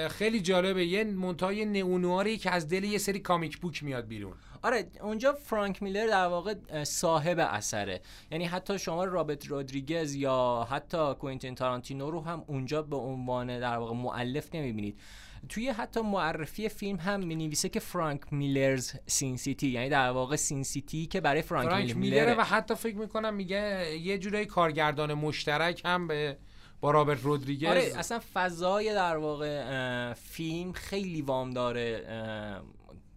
خیلی 0.09 0.41
جالبه. 0.41 0.85
یه 0.85 1.03
منتهای 1.03 1.65
نئونوآری 1.65 2.37
که 2.37 2.51
از 2.51 2.69
دل 2.69 2.83
یه 2.83 2.97
سری 2.97 3.19
comic 3.19 3.57
book 3.57 3.83
میاد 3.83 4.07
بیرون. 4.07 4.33
آره 4.63 4.87
اونجا 5.01 5.33
فرانک 5.33 5.83
میلر 5.83 6.07
در 6.07 6.27
واقع 6.27 6.83
صاحب 6.83 7.37
اثره. 7.39 8.01
یعنی 8.31 8.45
حتی 8.45 8.79
شما 8.79 9.03
رابرت 9.03 9.47
رودریگز 9.47 10.15
یا 10.15 10.67
حتی 10.69 11.13
کوینتین 11.13 11.55
تارانتینو 11.55 12.11
رو 12.11 12.21
هم 12.21 12.43
اونجا 12.47 12.81
به 12.81 12.95
عنوان 12.95 13.59
در 13.59 13.77
واقع 13.77 13.93
مؤلف 13.93 14.55
نمی‌بینید. 14.55 14.99
توی 15.49 15.69
حتی 15.69 16.01
معرفی 16.01 16.69
فیلم 16.69 16.97
هم 16.97 17.19
می 17.19 17.35
نویسه 17.35 17.69
که 17.69 17.79
Frank 17.79 18.21
Miller's 18.31 18.91
Sin 19.07 19.37
City. 19.37 19.67
یعنی 19.67 19.89
در 19.89 20.09
واقع 20.09 20.35
Sin 20.35 20.63
City 20.63 21.05
که 21.05 21.21
برای 21.21 21.41
فرانک, 21.41 21.69
فرانک 21.69 21.97
میلر 21.97 22.35
و 22.37 22.43
حتی 22.43 22.75
فکر 22.75 22.95
می‌کنم 22.95 23.33
میگه 23.33 23.97
یه 23.97 24.17
جورایی 24.17 24.45
کارگردان 24.45 25.13
مشترک 25.13 25.81
هم 25.85 26.07
به 26.07 26.37
با 26.81 26.91
رابرت 26.91 27.23
رودریگز. 27.23 27.69
آره 27.69 27.91
اصلا 27.95 28.21
فضای 28.33 28.93
در 28.93 29.17
واقع 29.17 30.13
فیلم 30.13 30.71
خیلی 30.71 31.21
وام 31.21 31.49
داره. 31.49 32.05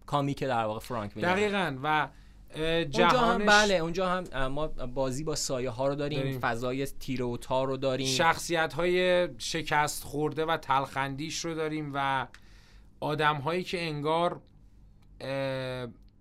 کامیک 0.07 0.43
در 0.43 0.65
واقع 0.65 0.79
فرانک 0.79 1.17
میلر 1.17 1.33
دقیقا. 1.33 1.77
و 1.83 2.09
اونجا 2.55 3.07
هم 3.07 3.45
بله 3.45 3.73
اونجا 3.73 4.09
هم 4.09 4.47
ما 4.47 4.67
بازی 4.67 5.23
با 5.23 5.35
سایه 5.35 5.69
ها 5.69 5.87
رو 5.87 5.95
داریم, 5.95 6.19
داریم. 6.19 6.39
فضای 6.39 6.85
تیر 6.85 7.23
و 7.23 7.37
تار 7.37 7.67
رو 7.67 7.77
داریم. 7.77 8.07
شخصیت 8.07 8.73
های 8.73 9.27
شکست 9.37 10.03
خورده 10.03 10.45
و 10.45 10.57
تلخندیش 10.57 11.45
رو 11.45 11.53
داریم 11.53 11.91
و 11.93 12.27
آدم 12.99 13.35
هایی 13.35 13.63
که 13.63 13.81
انگار 13.81 14.41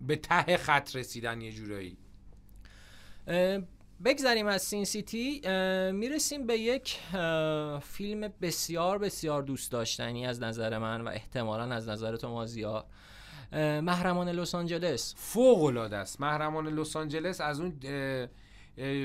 به 0.00 0.16
ته 0.22 0.56
خط 0.56 0.96
رسیدن 0.96 1.40
یه 1.40 1.52
جورایی. 1.52 1.96
بگذریم 4.04 4.46
از 4.46 4.62
سین 4.62 4.84
سیتی. 4.84 5.40
می‌رسیم 5.92 6.46
به 6.46 6.58
یک 6.58 6.98
فیلم 7.82 8.32
بسیار 8.42 8.98
بسیار 8.98 9.42
دوست 9.42 9.72
داشتنی 9.72 10.26
از 10.26 10.42
نظر 10.42 10.78
من 10.78 11.00
و 11.00 11.08
احتمالا 11.08 11.74
از 11.74 11.88
نظر 11.88 12.16
تو 12.16 12.28
مازیا 12.28 12.84
محرمان 13.82 14.28
لس 14.28 14.54
آنجلس. 14.54 15.14
فوق 15.16 15.64
العاده 15.64 15.96
است. 15.96 16.20
محرمان 16.20 16.68
لس 16.68 16.96
آنجلس 16.96 17.40
از 17.40 17.60
اون 17.60 17.78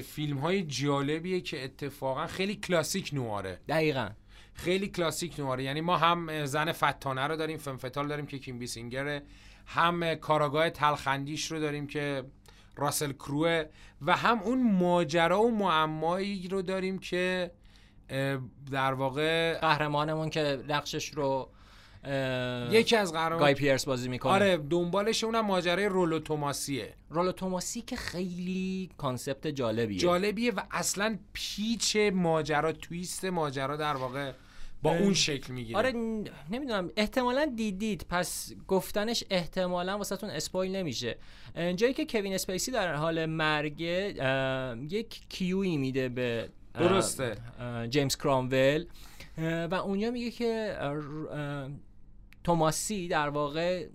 فیلم 0.01 0.37
های 0.37 0.63
جالبیه 0.63 1.41
که 1.41 1.63
اتفاقا 1.63 2.27
خیلی 2.27 2.55
کلاسیک 2.55 3.09
نواره. 3.13 3.59
دقیقا. 3.69 4.09
خیلی 4.53 4.87
کلاسیک 4.87 5.39
نواره. 5.39 5.63
یعنی 5.63 5.81
ما 5.81 5.97
هم 5.97 6.45
زن 6.45 6.71
فتانه 6.71 7.27
رو 7.27 7.35
داریم 7.35 7.57
فمفتال 7.57 8.07
داریم 8.07 8.25
که 8.25 8.39
کیم 8.39 8.59
بیسینگره 8.59 9.23
هم 9.65 10.15
کاراگاه 10.15 10.69
تلخندیش 10.69 11.51
رو 11.51 11.59
داریم 11.59 11.87
که 11.87 12.23
راسل 12.75 13.11
کرو 13.11 13.63
و 14.01 14.15
هم 14.15 14.39
اون 14.39 14.71
ماجرا 14.71 15.41
و 15.41 15.51
معمایی 15.51 16.47
رو 16.47 16.61
داریم 16.61 16.99
که 16.99 17.51
در 18.71 18.93
واقع 18.93 19.59
قهرمانمون 19.59 20.29
که 20.29 20.63
نقشش 20.67 21.09
رو 21.09 21.49
یکی 22.71 22.95
از 22.95 23.13
قهرمان 23.13 23.39
گای 23.39 23.53
پیرس 23.53 23.85
بازی 23.85 24.09
می‌کنه. 24.09 24.31
آره 24.31 24.57
دنبالش 24.57 25.23
اونم 25.23 25.45
ماجرای 25.45 25.85
رولو 25.85 26.19
توماسیه. 26.19 26.93
رولو 27.09 27.31
توماسی 27.31 27.81
که 27.81 27.95
خیلی 27.95 28.89
concept 28.97 29.47
جالبیه. 29.47 29.99
جالبیه 29.99 30.51
و 30.51 30.61
اصلا 30.71 31.17
پیچ 31.33 31.97
ماجرا 32.13 32.71
twist 32.71 33.25
ماجرا 33.25 33.77
در 33.77 33.95
واقع 33.95 34.31
با 34.83 34.97
اون 34.97 35.13
شکل 35.13 35.53
می‌گیره. 35.53 35.77
آره 35.77 35.91
نمی‌دونم. 36.51 36.91
احتمالا 36.97 37.45
دیدید. 37.55 38.05
پس 38.09 38.53
گفتنش 38.67 39.23
احتمالا 39.29 39.97
واسهتون 39.97 40.29
spoil 40.29 40.75
نمیشه. 40.75 41.17
جایی 41.75 41.93
که 41.93 42.05
کوین 42.05 42.33
اسپیسی 42.33 42.71
در 42.71 42.93
حال 42.93 43.25
مرگ 43.25 43.81
یک 44.91 45.21
کیوی 45.29 45.77
میده 45.77 46.09
به 46.09 46.49
درسته. 46.73 47.37
جیمز 47.89 48.15
کرامول. 48.15 48.85
و 49.71 49.75
اونجا 49.75 50.11
میگه 50.11 50.31
که 50.31 50.77
توماسی 52.43 53.07
در 53.07 53.29
واقع 53.29 53.87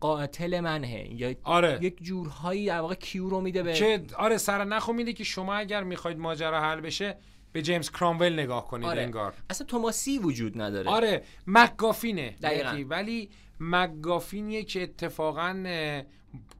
قاتل 0.00 0.60
منه. 0.60 1.14
یا 1.14 1.34
آره. 1.42 1.78
یک 1.82 2.02
جورهایی 2.02 2.66
در 2.66 2.80
واقع 2.80 2.94
کیو 2.94 3.28
رو 3.28 3.40
میده 3.40 3.62
به 3.62 3.72
که 3.72 4.04
آره 4.18 4.36
سر 4.36 4.64
نخو 4.64 4.92
میده 4.92 5.12
که 5.12 5.24
شما 5.24 5.54
اگر 5.54 5.84
می‌خواید 5.84 6.18
ماجرا 6.18 6.60
حل 6.60 6.80
بشه 6.80 7.18
به 7.52 7.62
جیمز 7.62 7.90
کرامول 7.90 8.32
نگاه 8.32 8.68
کنید 8.68 8.86
آره. 8.86 9.02
انگار. 9.02 9.34
اصلا 9.50 9.66
توماسی 9.66 10.18
وجود 10.18 10.60
نداره. 10.60 10.90
آره 10.90 11.24
مکگافینه. 11.46 12.30
دقیقا. 12.42 12.84
ولی 12.88 13.30
مکگافینیه 13.60 14.62
که 14.62 14.82
اتفاقا 14.82 15.64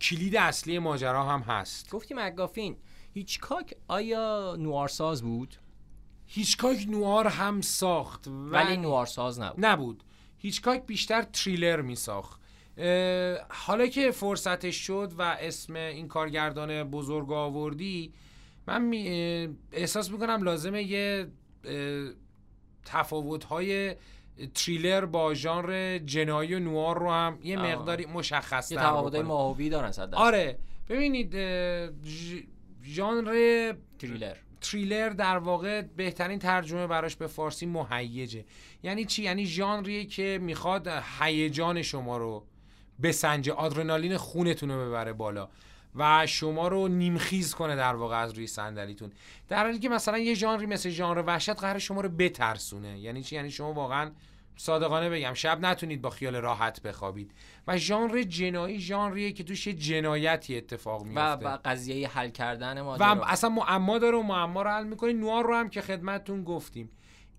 کلید 0.00 0.37
اصلی 0.37 0.78
ماجرا 0.78 1.25
هم 1.25 1.40
هست. 1.40 1.90
گفتی 1.90 2.14
مکگافین 2.14 2.76
هیچکاک 3.14 3.75
آیا 3.88 4.56
نوارساز 4.58 5.22
بود؟ 5.22 5.56
هیچکاک 6.26 6.86
نوار 6.88 7.26
هم 7.26 7.60
ساخت 7.60 8.28
ولی 8.28 8.76
نوارساز 8.76 9.40
نبود. 9.40 9.64
نبود. 9.64 10.04
هیچکاک 10.43 10.87
بیشتر 10.87 11.23
تریلر 11.23 11.81
می 11.81 11.97
ساخت 11.97 12.41
حالا 13.49 13.87
که 13.87 14.11
فرصتش 14.11 14.76
شد 14.76 15.13
و 15.19 15.23
اسم 15.23 15.76
این 15.76 16.09
کارگردان 16.09 16.85
بزرگ 16.85 17.33
آوردی 17.33 18.13
من 18.67 18.95
احساس 19.73 20.11
می‌کنم 20.11 20.43
لازمه 20.43 20.83
یه 20.83 21.26
تفاوت 22.85 23.45
های 23.45 23.97
تریلر 24.55 25.05
با 25.05 25.35
ژانر 25.35 25.99
جنایی 25.99 26.55
و 26.55 26.59
نوار 26.59 26.99
رو 26.99 27.11
هم 27.11 27.39
یه 27.43 27.57
مقداری 27.57 28.07
مشخص 28.07 28.73
یه 28.73 28.79
تفاوت 28.79 29.15
ماهوی 29.15 29.69
دارن 29.69 29.93
صد 29.93 30.15
آره. 30.15 30.59
ببینید 30.89 31.37
ژانر 32.85 33.73
تریلر. 33.99 34.37
تریلر 34.60 35.08
در 35.08 35.38
واقع 35.38 35.82
بهترین 35.82 36.38
ترجمه 36.38 36.86
براش 36.86 37.16
به 37.16 37.26
فارسی 37.26 37.66
مهیجه. 37.66 38.44
یعنی 38.82 39.04
چی؟ 39.04 39.23
یعنی 39.23 39.46
ژانریه 39.46 40.04
که 40.04 40.38
می‌خواد 40.42 40.88
هیجان 41.20 41.82
شما 41.82 42.16
رو 42.16 42.44
بسنجه 43.02 43.52
آدرنالین 43.52 44.16
خونتون 44.16 44.70
رو 44.70 44.88
ببره 44.88 45.12
بالا 45.12 45.49
و 45.94 46.26
شما 46.26 46.68
رو 46.68 46.88
نیمخیز 46.88 47.54
کنه 47.54 47.76
در 47.76 47.94
واقع 47.94 48.16
از 48.16 48.32
روی 48.32 48.46
صندلیتون. 48.46 49.12
در 49.49 49.64
حالی 49.64 49.78
که 49.78 49.88
مثلا 49.88 50.18
یه 50.18 50.34
ژانری 50.34 50.66
مثل 50.66 50.90
ژانر 50.90 51.23
وحشت 51.26 51.50
قرار 51.50 51.78
شما 51.78 52.00
رو 52.00 52.08
بترسونه. 52.08 52.99
یعنی 52.99 53.23
چی؟ 53.23 53.36
یعنی 53.36 53.50
شما 53.50 53.73
واقعا 53.73 54.10
صادقانه 54.60 55.10
بگم 55.10 55.34
شب 55.34 55.60
نتونید 55.60 56.02
با 56.02 56.10
خیال 56.10 56.36
راحت 56.36 56.82
بخوابید. 56.82 57.32
و 57.66 57.76
ژانر 57.76 58.23
جنایی 58.23 58.80
ژانریه 58.80 59.32
که 59.32 59.44
توش 59.44 59.68
جنایتی 59.68 60.56
اتفاق 60.56 61.04
میفته. 61.04 61.46
و, 61.46 61.49
و 61.49 61.58
قضیه 61.64 62.08
حل 62.08 62.28
کردن 62.28 62.80
ما 62.80 62.96
و 63.00 63.02
اصلا 63.26 63.50
معما 63.50 63.99
داره 63.99 64.16
و 64.16 64.23
معما 64.23 64.62
رو 64.62 64.70
حل 64.70 64.84
می‌کنه. 64.84 65.12
نوار 65.12 65.44
رو 65.44 65.54
هم 65.54 65.68
که 65.68 65.80
خدمتتون 65.80 66.44
گفتیم. 66.44 66.90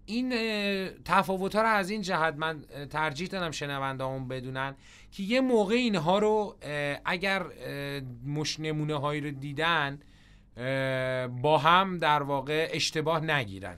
این 0.06 0.30
تفاوت 1.06 1.56
ها 1.56 1.62
رو 1.62 1.68
از 1.68 1.90
این 1.90 2.02
جهت 2.02 2.36
من 2.38 2.62
ترجیح 2.90 3.28
دادم 3.28 3.52
شنونده 3.52 4.04
هم 4.04 4.28
بدونن 4.28 4.76
که 5.12 5.24
یه 5.24 5.42
موقع 5.42 5.76
اینها 5.76 6.20
رو 6.20 6.58
اگر 7.06 7.44
مش 8.26 8.60
نمونه 8.60 8.96
هایی 8.96 9.22
رو 9.22 9.32
دیدن 9.32 10.00
با 11.42 11.58
هم 11.58 11.98
در 11.98 12.24
واقع 12.24 12.70
اشتباه 12.72 13.20
نگیرن. 13.20 13.78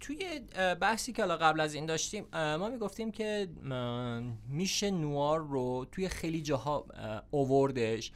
توی 0.00 0.40
بحثی 0.80 1.12
که 1.12 1.22
قبل 1.22 1.60
از 1.60 1.74
این 1.74 1.86
داشتیم 1.86 2.24
ما 2.32 2.68
می‌گفتیم 2.68 3.10
که 3.10 3.48
میشه 4.48 4.90
نوار 4.90 5.40
رو 5.40 5.86
توی 5.92 6.08
خیلی 6.08 6.42
جاها 6.42 6.86
اووردش. 7.30 8.12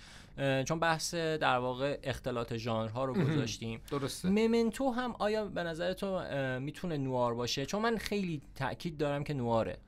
چون 0.69 0.79
بحث 0.79 1.15
در 1.15 1.59
واقع 1.59 1.99
اختلاط 2.03 2.57
ژانرها 2.57 3.05
رو 3.05 3.15
گذاشتیم. 3.15 3.81
درسته. 3.91 4.29
ممنتو 4.29 4.91
هم 4.91 5.15
آیا 5.19 5.45
به 5.45 5.63
نظر 5.63 5.93
تو 5.93 6.21
می‌تونه 6.61 6.97
نوار 6.97 7.35
باشه؟ 7.35 7.67
چون 7.67 7.83
من 7.83 7.97
خیلی 7.97 8.43
تاکید 8.55 8.97
دارم 8.97 9.25
که 9.25 9.35
نواره. 9.35 9.79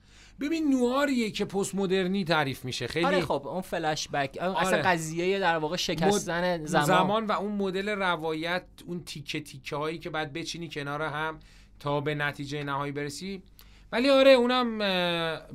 ببین 0.40 0.70
نواریه 0.70 1.30
که 1.30 1.44
پست 1.44 1.74
مدرنی 1.74 2.24
تعریف 2.24 2.64
میشه. 2.64 2.86
خیلی 2.86 3.06
آره 3.06 3.20
خب 3.20 3.46
اون 3.46 3.60
فلش 3.60 4.08
بک 4.08 4.38
آره. 4.40 4.62
اصلا 4.62 4.82
قضیه 4.82 5.38
در 5.38 5.56
واقع 5.56 5.76
شکستن 5.76 6.64
زمان. 6.66 6.84
زمان 6.84 7.26
و 7.26 7.32
اون 7.32 7.52
مدل 7.52 7.88
روایت 7.88 8.64
اون 8.86 9.04
تیکه 9.04 9.40
تیکه 9.40 9.76
هایی 9.76 9.98
که 9.98 10.10
بعد 10.10 10.32
بچینی 10.32 10.68
کنار 10.68 11.02
هم. 11.02 11.40
تا 11.80 12.00
به 12.00 12.14
نتیجه 12.14 12.64
نهایی 12.64 12.92
برسی. 12.92 13.42
ولی 13.92 14.10
آره 14.10 14.30
اونم 14.30 14.78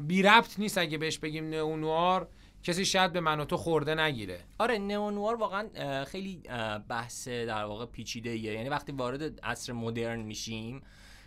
بی 0.07 0.21
ربط 0.21 0.59
نیست 0.59 0.77
اگه 0.77 0.97
بهش 0.97 1.17
بگیم 1.17 1.49
نوار 1.49 2.27
کسی 2.63 2.85
شاید 2.85 3.13
به 3.13 3.19
من 3.19 3.39
و 3.39 3.45
تو 3.45 3.57
خورده 3.57 3.95
نگیره. 3.95 4.39
آره 4.57 4.77
نوار 4.77 5.35
واقعا 5.35 6.05
خیلی 6.05 6.41
بحث 6.87 7.27
در 7.27 7.63
واقع 7.63 7.85
پیچیده 7.85 8.29
ایه 8.29 8.53
یعنی 8.53 8.69
وقتی 8.69 8.91
وارد 8.91 9.39
عصر 9.45 9.73
مدرن 9.73 10.19
میشیم 10.19 10.81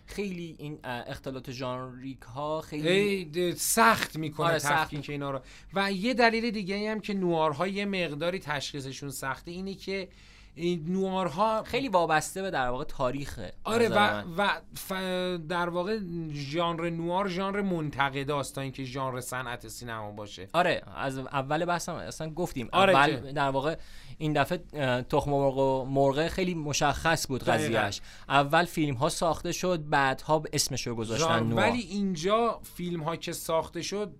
خیلی 0.06 0.56
این 0.58 0.78
اختلاط 0.84 1.50
ژانریک 1.50 2.22
ها 2.22 2.60
خیلی 2.60 3.54
سخت 3.56 4.16
می‌کنه 4.16 4.46
آره 4.46 4.58
تفکیک 4.58 5.10
اینا 5.10 5.30
رو. 5.30 5.40
و 5.74 5.92
یه 5.92 6.14
دلیل 6.14 6.50
دیگه 6.50 6.90
هم 6.90 7.00
که 7.00 7.14
نوارها 7.14 7.66
یه 7.66 7.84
مقداری 7.84 8.38
تشخیصشون 8.38 9.10
سخته 9.10 9.50
اینه 9.50 9.74
که 9.74 10.08
این 10.54 10.84
نوارها 10.88 11.62
خیلی 11.62 11.88
وابسته 11.88 12.42
به 12.42 12.50
در 12.50 12.68
واقع 12.68 12.84
تاریخه 12.84 13.52
آره 13.64 13.88
و, 13.88 14.22
و 14.38 14.50
در 15.48 15.68
واقع 15.68 15.98
ژانر 16.32 16.90
نوار 16.90 17.28
ژانر 17.28 17.60
منتقداست 17.60 18.54
تا 18.54 18.60
اینکه 18.60 18.84
ژانر 18.84 19.20
صنعت 19.20 19.68
سینما 19.68 20.10
باشه. 20.10 20.48
آره 20.52 20.82
از 20.96 21.18
اول 21.18 21.64
بحثم 21.64 21.94
اصلا 21.94 22.30
گفتیم. 22.30 22.68
آره 22.72 22.96
اول 22.96 23.32
در 23.32 23.48
واقع 23.48 23.76
این 24.18 24.32
دفعه 24.32 24.58
تخم 25.02 25.30
مرغ 25.30 25.58
و 25.58 25.84
مرغه 25.84 26.28
خیلی 26.28 26.54
مشخص 26.54 27.26
بود 27.26 27.44
قضیهش 27.44 28.00
اول 28.28 28.64
فیلم 28.64 28.94
ها 28.94 29.08
ساخته 29.08 29.52
شد 29.52 29.88
بعدها 29.88 30.42
اسمش 30.52 30.86
رو 30.86 30.94
گذاشتن 30.94 31.42
نوار. 31.42 31.64
ولی 31.64 31.80
اینجا 31.80 32.60
فیلم 32.74 33.02
ها 33.02 33.16
که 33.16 33.32
ساخته 33.32 33.82
شد 33.82 34.12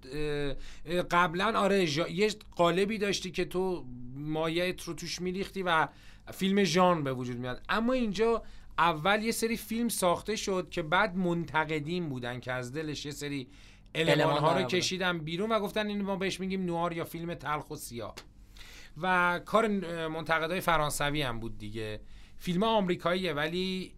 قبلا 1.11 1.59
آره 1.61 1.99
یه 2.13 2.31
قالبی 2.57 2.99
داشتی 2.99 3.31
که 3.31 3.45
تو 3.45 3.85
مایه 4.15 4.77
رو 4.85 4.95
توش 4.95 5.21
میریختی 5.21 5.63
و 5.63 5.89
فیلم 6.31 6.65
ژان 6.65 7.05
به 7.05 7.13
وجود 7.13 7.37
میاد. 7.37 7.63
اما 7.69 7.93
اینجا 7.93 8.43
اول 8.79 9.23
یه 9.23 9.33
سری 9.33 9.57
فیلم 9.57 9.89
ساخته 9.89 10.37
شد 10.37 10.69
که 10.71 10.83
بعد 10.83 11.17
منتقدین 11.17 12.09
بودن 12.09 12.41
که 12.41 12.53
از 12.53 12.73
دلش 12.73 13.07
یه 13.07 13.13
سری 13.13 13.49
المان 13.95 14.39
ها 14.39 14.59
رو 14.59 14.65
کشیدن 14.65 15.19
بیرون 15.19 15.53
و 15.53 15.61
گفتن 15.61 15.87
این 15.87 16.03
ما 16.03 16.17
بهش 16.17 16.41
میگیم 16.41 16.65
نوار 16.65 16.93
یا 16.93 17.05
فیلم 17.05 17.35
تلخ 17.35 17.71
و 17.71 17.77
سیاه. 17.77 18.15
و 19.03 19.41
کار 19.45 19.69
منتقدای 20.09 20.61
فرانسوی 20.61 21.23
هم 21.23 21.41
بود 21.41 21.59
دیگه. 21.59 22.01
فیلم 22.39 22.63
آمریکاییه 22.63 23.33
ولی 23.33 23.95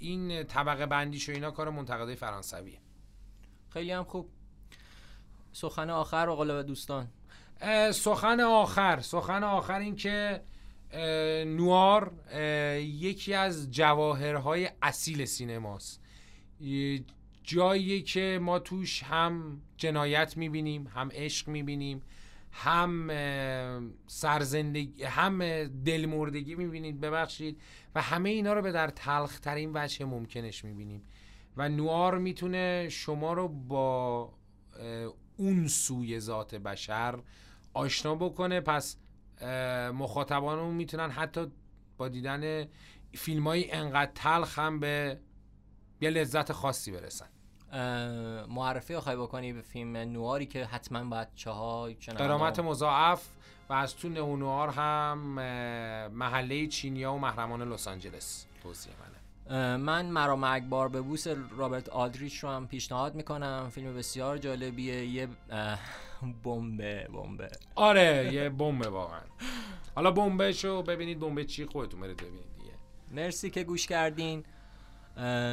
این 0.00 0.42
طبقه 0.44 0.86
بندیش 0.86 1.28
و 1.28 1.32
اینا 1.32 1.50
کار 1.50 1.70
منتقدای 1.70 2.14
فرانسویه. 2.14 2.78
خیلی 3.68 3.90
هم 3.90 4.04
خوب. 4.04 4.30
سخن 5.52 5.90
آخر 5.90 6.28
و 6.28 6.62
دوستان. 6.62 7.08
سخن 7.92 8.40
آخر. 8.40 9.00
سخن 9.00 9.44
آخر 9.44 9.78
این 9.78 9.96
که 9.96 10.42
نوار 11.46 12.12
یکی 12.80 13.34
از 13.34 13.70
جواهرهای 13.70 14.70
اصیل 14.82 15.24
سینماست. 15.24 16.00
جایی 17.42 18.02
که 18.02 18.38
ما 18.42 18.58
توش 18.58 19.02
هم 19.02 19.62
جنایت 19.76 20.36
می‌بینیم 20.36 20.86
هم 20.86 21.08
عشق 21.12 21.48
می‌بینیم 21.48 22.02
هم 22.52 23.10
سرزندگی 24.06 25.04
هم 25.04 25.64
دلمردگی 25.64 26.54
می‌بینید 26.54 27.00
ببخشید 27.00 27.60
و 27.94 28.02
همه 28.02 28.30
اینا 28.30 28.52
رو 28.52 28.62
به 28.62 28.72
در 28.72 28.88
تلخ 28.88 29.40
ترین 29.40 29.70
وجه 29.74 30.04
ممکنش 30.04 30.64
می‌بینیم. 30.64 31.02
و 31.56 31.68
نوار 31.68 32.18
می‌تونه 32.18 32.88
شما 32.90 33.32
رو 33.32 33.48
با 33.48 34.32
اون 35.36 35.68
سوی 35.68 36.20
ذات 36.20 36.54
بشر 36.54 37.18
آشنا 37.74 38.14
بکنه. 38.14 38.60
پس 38.60 38.96
مخاطبانمون 39.94 40.74
می‌تونن 40.74 41.10
حتی 41.10 41.46
با 41.98 42.08
دیدن 42.08 42.66
فیلم 43.14 43.48
های 43.48 43.72
انقدر 43.72 44.12
تلخ 44.14 44.58
هم 44.58 44.80
به 44.80 45.18
یه 46.00 46.10
لذت 46.10 46.52
خاصی 46.52 46.92
برسن. 46.92 47.26
معرفی 48.48 48.98
خواهی 48.98 49.18
بکنی 49.18 49.52
به 49.52 49.62
فیلم 49.62 49.96
نواری 49.96 50.46
که 50.46 50.64
حتما 50.64 51.04
باید 51.04 51.28
ها 51.46 51.90
قرامت 52.16 52.58
مضاعف 52.58 53.28
و 53.68 53.72
از 53.72 53.96
تو 53.96 54.08
نوار 54.08 54.68
هم 54.68 55.18
محله 56.08 56.66
چینیا 56.66 57.12
و 57.12 57.18
محرمان 57.18 57.72
لس 57.72 57.88
آنجلس. 57.88 58.46
توصیه 58.62 58.92
منه. 59.00 59.18
من 59.76 60.06
مرا 60.06 60.48
اکبار 60.48 60.88
به 60.88 61.00
بوس 61.00 61.26
رابرت 61.56 61.88
آدریچ 61.88 62.38
رو 62.38 62.50
هم 62.50 62.66
پیشنهاد 62.66 63.14
می‌کنم. 63.14 63.70
فیلم 63.72 63.94
بسیار 63.94 64.38
جالبیه. 64.38 65.06
یه 65.06 65.28
بمبه 66.44 67.08
بمبه. 67.14 67.48
آره 67.74 68.30
یه 68.32 68.48
بمبه 68.48 68.88
واقعا. 68.88 69.20
حالا 69.94 70.10
بمبه 70.10 70.52
شو 70.52 70.82
ببینید 70.82 71.20
بمبه 71.20 71.44
چی 71.44 71.66
خودتون 71.66 72.00
برید 72.00 72.16
ببینید 72.16 72.54
دیگه. 72.58 72.72
مرسی 73.10 73.50
که 73.50 73.64
گوش 73.64 73.86
کردین. 73.86 74.44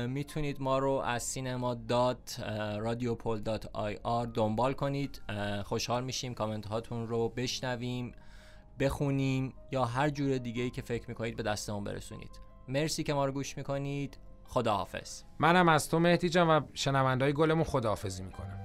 می‌تونید 0.08 0.62
ما 0.62 0.80
رو 0.80 0.92
از 0.92 1.24
cinema 1.24 1.76
dot 1.76 2.40
radiopool 2.80 3.40
dot 3.40 3.70
ir 3.74 4.26
دنبال 4.26 4.74
کنید. 4.74 5.22
خوشحال 5.64 6.04
میشیم 6.04 6.34
کامنت 6.34 6.66
هاتون 6.66 7.08
رو 7.08 7.30
بشنویم 7.30 8.12
بخونیم 8.80 9.54
یا 9.72 9.86
هر 9.86 10.10
جور 10.10 10.38
دیگه 10.38 10.64
ای 10.64 10.70
که 10.70 10.82
فکر 10.82 11.06
می‌کنید 11.08 11.36
به 11.36 11.44
دستمون 11.44 11.84
برسونید. 11.84 12.40
مرسی 12.68 13.04
که 13.04 13.14
ما 13.14 13.26
رو 13.26 13.32
گوش 13.32 13.58
می‌کنید. 13.58 14.18
خداحافظ. 14.48 15.24
منم 15.40 15.70
از 15.70 15.90
تو 15.90 16.00
مهدی 16.00 16.30
جان 16.30 16.48
و 16.48 16.62
شنونده‌های 16.74 17.34
گلمون 17.34 17.64
خداحافظی 17.64 18.24
می‌کنم. 18.24 18.65